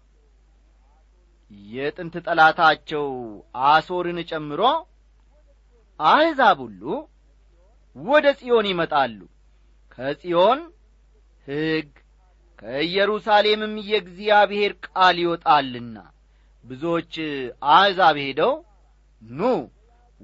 የጥንት 1.71 2.15
ጠላታቸው 2.25 3.05
አሦርን 3.67 4.19
ጨምሮ 4.29 4.61
አሕዛብ 5.99 6.59
ሁሉ 6.65 6.83
ወደ 7.95 8.27
ጽዮን 8.39 8.67
ይመጣሉ። 8.69 9.19
ከጽዮን 9.91 10.59
ሕግ 11.47 11.89
ከኢየሩሳሌምም 12.59 13.75
የእግዚአብሔር 13.89 14.73
ቃል 14.87 15.17
ይወጣልና። 15.23 15.97
ብዙዎች 16.63 17.13
አሕዛብ 17.71 18.17
ሄደው 18.23 18.53
ኑ 19.21 19.51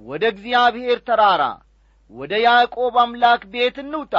ወደ 0.02 0.24
እግዚአብሔር 0.34 1.00
ተራራ 1.08 1.44
ወደ 2.12 2.34
ያዕቆብ 2.44 2.98
አምላክ 3.04 3.42
ቤት 3.54 3.78
እንውጣ 3.84 4.14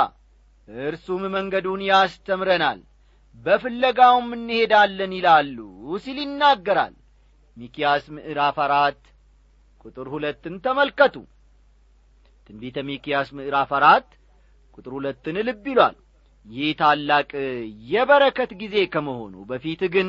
እርሱም 0.69 1.23
መንገዱን 1.35 1.83
ያስተምረናል 1.89 2.81
በፍለጋውም 3.37 4.29
እንሄዳለን 4.37 5.13
ይላሉ 5.19 5.59
ሲል 6.05 6.19
ይናገራል። 6.23 6.95
ሚኪያስ 7.57 8.05
ምዕራፍ 8.17 8.57
አራት 8.65 9.01
ቁጥር 9.85 10.07
ሁለትን 10.15 10.55
ተመልከቱ። 10.65 11.15
ትንቢተ 12.47 12.79
ሚኪያስ 12.89 13.29
ምዕራፍ 13.39 13.71
አራት 13.79 14.09
ቁጥር 14.79 14.93
ሁለትን 14.97 15.37
ልብ 15.49 15.65
ይሏል። 15.71 15.97
ይህ 16.47 16.69
ታላቅ 16.81 17.31
የበረከት 17.89 18.51
ጊዜ 18.61 18.77
ከመሆኑ 18.93 19.35
በፊት 19.49 19.83
ግን 19.95 20.09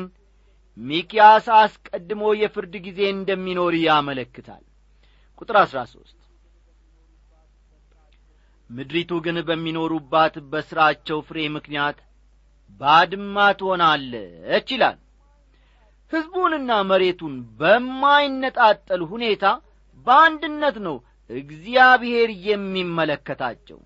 ሚኪያስ 0.76 1.46
አስቀድሞ 1.56 2.22
የፍርድ 2.40 2.74
ጊዜ 2.86 3.00
እንደሚኖር 3.14 3.74
ያመለክታል። 3.82 4.62
ቁጥር 5.38 5.56
አሥራ 5.62 5.80
ሦስት 5.92 6.16
ምድሪቱ 8.70 9.12
ግን 9.24 9.36
በሚኖሩባት 9.48 10.34
በሥራቸው 10.50 11.18
ፍሬ 11.28 11.38
ምክንያት 11.54 11.98
ባድማ 12.80 13.36
ትሆናለች 13.60 14.68
ይላል። 14.74 14.98
ሕዝቡንና 16.12 16.70
መሬቱን 16.90 17.34
በማይነጣጠል 17.60 19.02
ሁኔታ 19.12 19.44
በአንድነት 20.06 20.76
ነው 20.86 20.96
እግዚአብሔር 21.30 22.30
የሚመለከታቸው። 22.46 23.78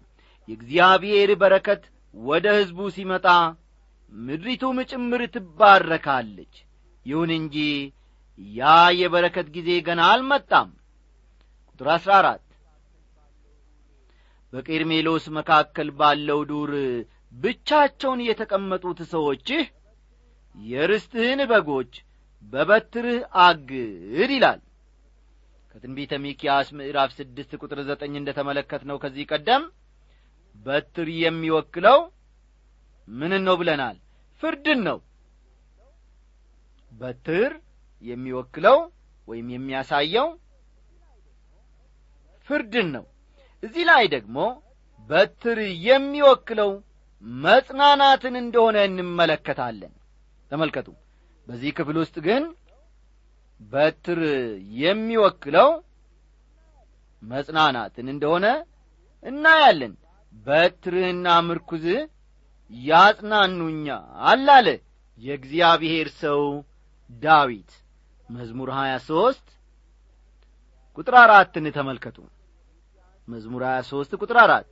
የእግዚአብሔር 0.48 1.30
በረከት 1.42 1.82
ወደ 2.14 2.46
ሕዝቡ 2.58 2.80
ሲመጣ 2.96 3.26
ምድሪቱም 4.20 4.78
ጭምር 4.90 5.22
ትባረካለች። 5.34 6.54
ይሁን 7.06 7.30
እንጂ 7.38 7.56
ያ 8.38 8.62
የበረከት 9.00 9.48
ጊዜ 9.56 9.70
ገና 9.86 10.02
አልመጣም። 10.12 10.68
ቁጥር 11.68 11.88
በቄርሜሎስ 14.54 15.24
መካከል 15.36 15.88
ባለው 15.98 16.40
ዱር 16.50 16.72
ብቻቸውን 17.34 18.20
የተቀመጡት 18.26 18.98
ሰዎችህ 19.12 19.62
የርስትህን 20.54 21.40
በጎች 21.50 21.92
በበትርህ 22.44 23.16
አግድ 23.44 23.72
ይላል። 24.28 24.60
ከትንቢተ 25.72 26.12
ሚኪያስ 26.24 26.68
ምዕራፍ 26.78 27.10
ስድስት 27.16 27.52
ቁጥር 27.60 27.78
ዘጠኝ 27.88 28.12
እንደ 28.16 28.30
ተመለከት 28.38 28.82
ነው 28.90 28.96
ከዚህ 29.02 29.24
ቀደም 29.32 29.64
በትር 30.56 31.08
የሚወክለው 31.22 31.98
ምንን 33.08 33.42
ነው 33.48 33.56
ብለናል? 33.60 33.96
ፍርድን 34.42 34.80
ነው። 34.88 34.98
በትር 36.92 37.52
የሚወክለው 38.04 38.78
ወይም 39.28 39.48
የሚያሳየው 39.54 40.28
ፍርድን 42.48 42.88
ነው 42.94 43.04
እዚህ 43.64 43.84
ላይ 43.90 44.04
ደግሞ 44.14 44.36
በትር 45.08 45.58
የሚወክለው 45.86 46.70
መጽናናትን 47.44 48.34
እንደሆነ 48.42 48.76
እንመለከታለን። 48.88 49.92
ተመልከቱ። 50.50 50.88
በዚህ 51.46 51.70
ክፍል 51.78 51.96
ውስጥ 52.02 52.16
ግን 52.26 52.44
በትር 53.60 54.20
የሚወክለው 54.80 55.68
መጽናናትን 57.22 58.06
እንደሆነ 58.14 58.46
እናያለን። 59.24 59.92
በትርህና 60.46 61.26
ምርኩዝህ 61.46 62.00
ያጽናኑኛል 62.70 64.04
አለ 64.30 64.66
የእግዚአብሔር 65.18 66.08
ሰው 66.22 66.40
ዳዊት። 67.22 67.70
መዝሙር 68.28 68.68
ሀያ 68.76 68.94
ሦስት 69.08 69.46
ቁጥር 70.98 71.14
አራትን 71.20 71.66
ተመልከቱ 71.76 72.16
መዝሙር 73.28 73.62
ሀያ 73.66 73.78
ሦስት 73.90 74.12
ቁጥር 74.20 74.38
አራት። 74.42 74.68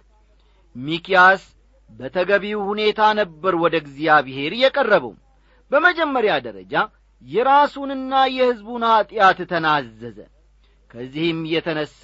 ሚኪያስ 0.77 1.43
በተገቢው 1.91 2.61
ሁኔታ 2.69 3.01
ነበር 3.21 3.55
ወደ 3.63 3.75
እግዚአብሔር 3.83 4.53
የቀረበው። 4.61 5.15
በመጀመሪያ 5.71 6.35
ደረጃ 6.47 6.75
የራሱንና 7.23 8.13
የሕዝቡን 8.35 8.85
ኀጢአት 8.91 9.39
ተናዘዘ። 9.51 10.19
ከዚህም 10.91 11.41
የተነሣ 11.53 12.03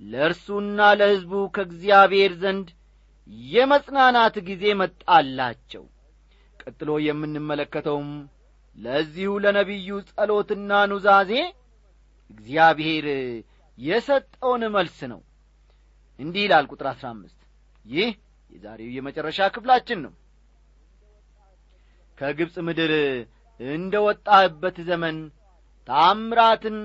ለእርሱና 0.00 0.80
ለሕዝቡ 0.98 1.32
ከእግዚአብሔር 1.54 2.32
ዘንድ 2.42 2.68
የመጽናናት 3.50 4.36
ጊዜ 4.48 4.64
መጣላቸው። 4.80 5.84
ቀጥሎ 6.60 6.90
የምንመለከተውም 7.04 8.10
ለዚሁ 8.78 9.30
ለነቢዩ 9.44 9.88
ጸሎትና 10.10 10.72
ኑዛዜ 10.90 11.32
እግዚአብሔር 12.30 13.06
የሰጠውን 13.78 14.62
መልስ 14.74 14.98
ነው 15.12 15.20
እንዲህ 16.18 16.42
ይላል 16.44 16.64
ቁጥር 16.70 16.86
አሥራ 16.90 17.06
አምስት። 17.12 17.38
ይህ 17.84 18.10
የዛሬው 18.50 18.90
የመጨረሻ 18.94 19.48
ክፍላችን 19.54 19.98
ነው። 20.04 20.12
ከግብፅ 22.18 22.56
ምድር 22.68 22.92
እንደ 23.60 23.94
ወጣህበት 24.06 24.76
ዘመን 24.88 25.16
ታምራትን 25.88 26.78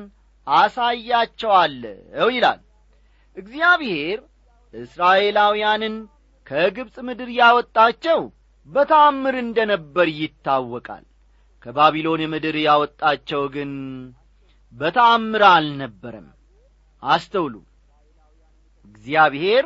አሳያቸዋለሁ 0.48 2.28
ይላል። 2.32 2.62
እግዚአብሔር 3.38 4.20
እስራኤላውያንን 4.74 5.96
ከግብፅ 6.48 6.96
ምድር 7.08 7.30
ያወጣቸው 7.40 8.22
በታምር 8.68 9.36
እንደ 9.42 9.60
ነበር 9.72 10.08
ይታወቃል። 10.20 11.04
ከባቢሎን 11.66 12.22
ምድር 12.34 12.56
ያወጣቸው 12.66 13.44
ግን 13.56 13.72
በታምር 14.74 15.44
አልነበረም። 15.50 16.28
አስተውሉ 17.04 17.56
እግዚአብሔር 18.86 19.66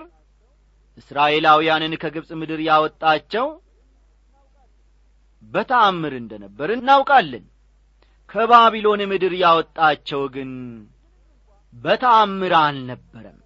እስራኤላውያንን 0.98 1.94
ከግብፅ 2.02 2.30
ምድር 2.40 2.60
ያወጣቸው 2.68 3.48
በታምር 5.44 6.14
እንደ 6.20 6.34
ነበር 6.44 6.70
እናውቃለን። 6.76 7.46
ከባቢሎን 8.30 9.02
ምድር 9.12 9.34
ያወጣቸው 9.42 10.22
ግን 10.36 10.52
በታምር 11.74 12.54
አልነበረም። 12.62 13.38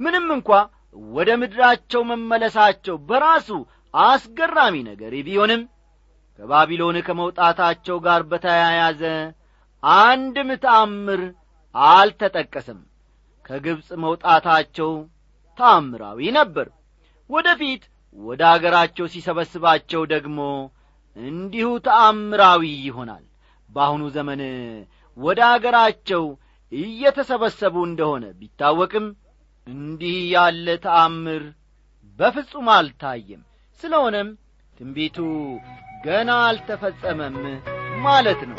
ምንም 0.00 0.26
እንኳ 0.36 0.50
ወደ 1.12 1.30
ምድራቸው 1.40 2.02
መመለሳቸው 2.10 2.96
በራሱ 3.08 3.48
አስገራሚ 3.94 4.74
ነገር 4.88 5.12
ቢሆንም 5.26 5.62
ከባቢሎን 6.38 6.96
ከመውጣታቸው 7.06 7.96
ጋር 8.06 8.22
በተያያዘ 8.30 9.02
አንድም 9.82 10.50
ተአምር 10.64 11.20
አልተጠቀሰም 11.74 12.80
ከግብፅ 13.44 13.88
መውጣታቸው 14.04 14.90
ታምራዊ 15.58 16.20
ነበር። 16.38 16.68
ወደ 17.30 17.48
ፊት 17.60 17.82
ወደ 18.16 18.42
አገራቸው 18.50 19.06
ሲሰበስባቸው 19.12 20.02
ደግሞ 20.12 20.38
እንዲሁ 21.16 21.68
ተአምራዊ 21.86 22.62
ይሆናል። 22.86 23.24
በአሁኑ 23.70 24.02
ዘመን 24.16 24.40
ወደ 25.16 25.40
አገራቸው 25.52 26.24
እየተሰበሰቡ 26.72 27.74
እንደሆነ 27.88 28.24
ቢታወቅም 28.38 29.06
እንዲህ 29.66 30.16
ያለ 30.32 30.66
ተአምር 30.84 31.42
በፍጹም 32.18 32.68
አልታየም። 32.74 33.42
ስለሆነም 33.82 34.30
ትንቢቱ 34.78 35.18
ገና 36.04 36.30
አልተፈጸመም 36.48 37.36
ማለት 38.04 38.40
ነው 38.50 38.58